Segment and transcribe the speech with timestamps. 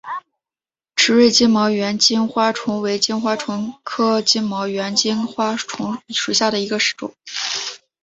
[0.95, 7.13] 池端金毛猿金花虫为金花虫科金毛猿金花虫属下的一个种。